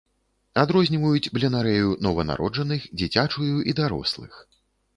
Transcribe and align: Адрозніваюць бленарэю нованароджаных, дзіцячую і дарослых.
Адрозніваюць 0.61 1.31
бленарэю 1.35 1.91
нованароджаных, 2.07 2.89
дзіцячую 3.03 3.53
і 3.69 3.79
дарослых. 3.85 4.33